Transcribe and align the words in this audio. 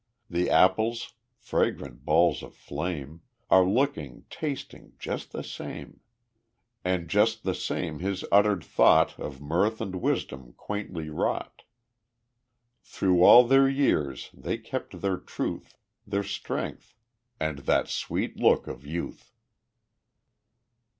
The 0.31 0.49
apples 0.49 1.13
fragrant 1.37 2.03
balls 2.05 2.41
of 2.41 2.55
flame 2.55 3.21
Are 3.51 3.63
looking, 3.63 4.25
tasting, 4.31 4.93
just 4.97 5.31
the 5.31 5.43
same. 5.43 5.99
And 6.83 7.07
just 7.07 7.43
the 7.43 7.53
same 7.53 7.99
his 7.99 8.25
uttered 8.31 8.63
thought 8.63 9.19
Of 9.19 9.41
mirth 9.41 9.79
and 9.79 9.97
wisdom 10.01 10.53
quaintly 10.53 11.11
wrought. 11.11 11.61
Through 12.81 13.21
all 13.21 13.45
their 13.45 13.69
years 13.69 14.31
they 14.33 14.57
kept 14.57 15.01
their 15.01 15.17
truth, 15.17 15.77
Their 16.07 16.23
strength, 16.23 16.95
and 17.39 17.59
that 17.59 17.87
sweet 17.87 18.37
look 18.37 18.65
of 18.65 18.83
youth. 18.83 19.31